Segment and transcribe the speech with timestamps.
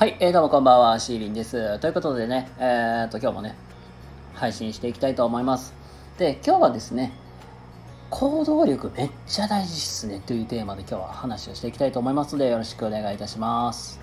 [0.00, 1.78] はい、えー、どうもこんばんは、シーリンです。
[1.78, 3.54] ということでね、えーと、今日もね、
[4.32, 5.74] 配信していきたいと思います。
[6.16, 7.12] で、今日はですね、
[8.08, 14.00] 行動力めっちゃ大事っすねというテーマで今日は話をしていきたいと思いますので、よろしくお願いいたします。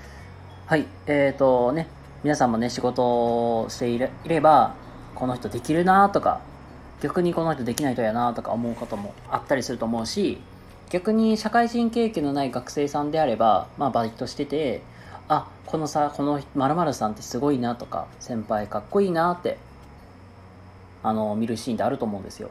[0.68, 1.88] はい、えーとね、
[2.24, 4.76] 皆さんもね、仕事をしていれば、
[5.16, 6.42] この人できるなとか、
[7.02, 10.40] 逆にこの人できない人やなとか思うこともあったりすると思うし、
[10.92, 14.84] 逆に社会人経験のない学生さんであれば、まあ、バイトしてて、
[15.30, 19.58] あこのさこの〇〇さんってすごいなとか先輩かっこいいなって
[21.04, 22.50] あの見るシーンってあると思うんですよ。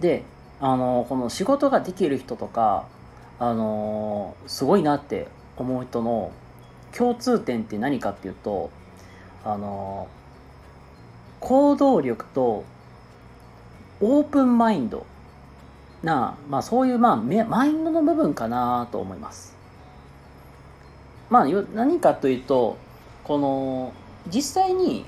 [0.00, 0.24] で
[0.60, 2.86] あのこの仕事ができる人とか
[3.38, 6.30] あのすごいなって思う人の
[6.96, 8.70] 共通点って何かっていうと
[9.44, 10.08] あの
[11.40, 12.64] 行動力と
[14.00, 15.06] オープンマインド
[16.02, 19.61] な、まあ、そういう、まあ、マインドの部分かなと思います。
[21.32, 22.76] まあ、何かというと
[23.24, 23.94] この
[24.30, 25.06] 実際に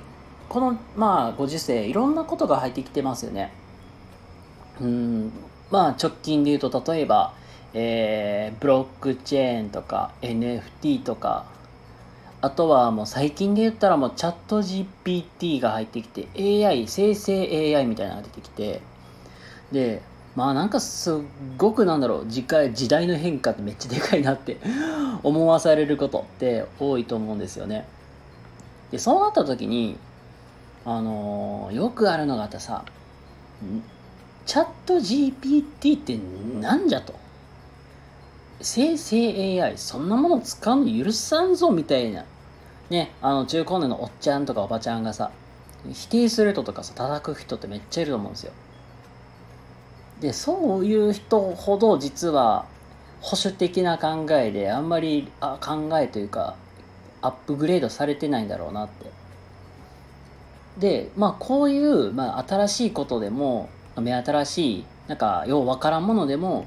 [0.49, 3.53] このまあご時世いろんなことが入ってきてますよね。
[4.81, 5.33] うん
[5.71, 7.35] まあ直近で言うと例えば、
[7.75, 11.45] えー、ブロックチェーンとか NFT とか
[12.41, 16.27] あとはもう最近で言ったらもうチャット GPT が入ってきて
[16.67, 18.81] AI 生成 AI みたいなのが出てきて
[19.73, 20.01] で
[20.37, 21.17] まあなんかすっ
[21.57, 24.59] ごくなんだろう時代時代の変化ってめっちゃでかいなって
[25.23, 27.87] 思わされることって多いと思うんですよね。
[28.91, 29.97] でそうなった時に
[30.85, 32.85] あのーよくあるのがあってさ
[34.47, 36.19] チャット GPT って
[36.61, 37.15] なんじゃと。
[38.61, 42.25] 生成 AI そんなもの使うの許さんぞみたいな。
[42.91, 45.31] ねあの中高年のおっちゃんとかおばちゃんがさ
[45.91, 48.53] 否定する人とかさ叩く人ってめっちゃいると思うんですよ。
[50.21, 52.67] でそういう人ほど実は
[53.21, 56.57] 保守的な考えであんまりあ考えというか
[57.23, 59.11] アップグレードされてないんだろうなって。
[60.79, 66.67] でまあこういう、まあ、新しいことでも目新しいなんかようわからんものでも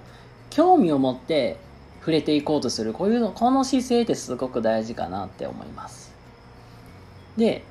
[0.50, 1.57] 興味を持って
[2.00, 6.13] 触れていこうとするこういうのこの姿勢ってすごく大事かなって思います。
[7.36, 7.63] で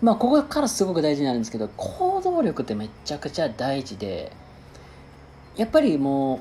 [0.00, 4.32] まあここからすごく大事になるんですけど行動力ってめちゃくちゃ大事で
[5.56, 6.40] やっぱりも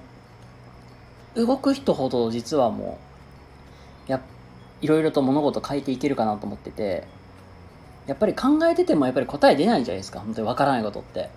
[1.36, 2.98] う動く人ほど実はも
[4.08, 4.22] うや
[4.82, 7.04] いろいろと物事変えていけるかなと思ってて
[8.08, 11.30] やっぱり考えててもやっぱり答え出ないじゃないですか本当に分からないことって。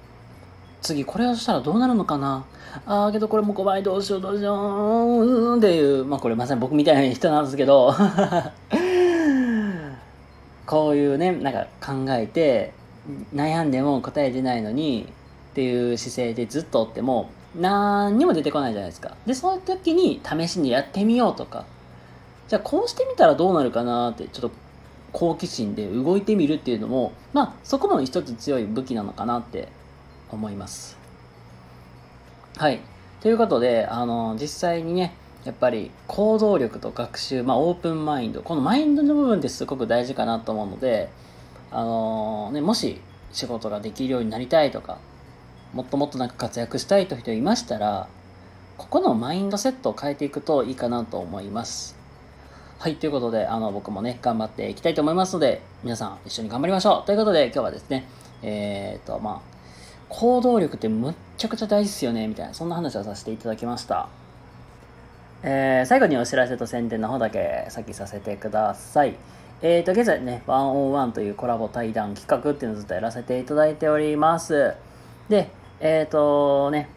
[0.81, 2.45] 次これをしたらどうなるのかな？
[2.85, 7.95] ああけどこれも怖いどうしようどうしようっていうまあこれまさに僕みたいな人なんですけど。
[10.67, 12.73] こういうねなんか考えて
[13.35, 15.07] 悩んでも答え出ないのに
[15.51, 19.17] っていう姿勢でずっとおっても何にも出てこないじゃないですか。
[19.27, 21.65] でその時に試しにやってみようとか。
[22.49, 24.57] じゃあこうしてみたらどうなるかなってちょっと
[25.13, 29.69] 好奇心で動いてみるっていうのもまあそこも一つ強い武器なのかなって
[30.31, 30.99] 思います。
[32.57, 32.81] はい。
[33.23, 41.09] ということであの実際にねやっぱり行動力と学習、まあ、オープンマインドこのマインドの部分ってすごく大事かなと思うので
[41.71, 43.01] あのね、もし
[43.33, 44.99] 仕事ができるようになりたいとか
[45.75, 48.09] もっともっとなんか活躍したいという人いましたら
[48.79, 51.97] ここのマインドセットを変えていくといいかなと思います
[52.79, 58.07] はいということであの僕もね頑張っていきたいと思いますので皆さん一緒に頑張りましょうということで今日はですね
[58.43, 59.55] えっ、とまあ
[60.09, 64.09] 行動力ってむっちゃくちゃ大事ですよねみたいなそんな話をさせていただきました
[65.43, 69.17] えー最後にお知らせと宣伝の方だけ先させてください。
[69.67, 74.75] えーと、現在ね、101というコラボ対談企画っていうのをずっとやらせていただいております。
[75.31, 75.49] で、
[75.87, 76.89] えーとね、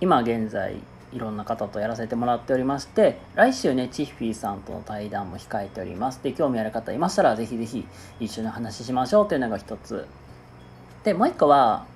[0.00, 0.74] 今現在
[1.12, 6.20] いろんな方とやらせてもらっておりまして、来週ね、チッフィーさんとの対談も控えております。
[6.24, 7.86] で、興味ある方いましたら、ぜひぜひ
[8.18, 10.08] 一緒にお話ししましょうというのが一つ。
[11.04, 11.86] で、もう一個は、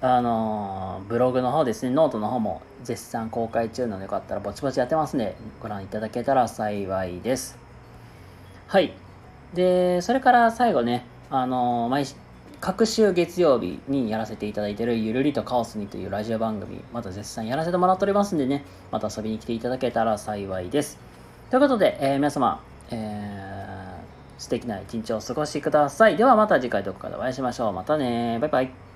[0.00, 7.58] あのブログの方ですね、ノートの方も絶賛公開中なのでよかったらぼちぼちやってますんで、ご覧いただけたら幸いです。
[8.68, 8.94] はい。
[9.52, 12.16] で、それから最後ね、あの毎し
[12.60, 20.98] 各週月曜日にやらせていただいているゆるりとカオスにというラジオ番組、また絶賛やらせてもらっておりますんでね、また遊びに来ていただけたら幸いです。
[21.50, 23.50] ということで、えー皆様、えー
[24.40, 26.16] 素敵な一日をお過ごしください。
[26.16, 27.72] ではまた次回どこかでお会いしましょう。
[27.74, 28.38] またね。
[28.40, 28.89] バイバイ。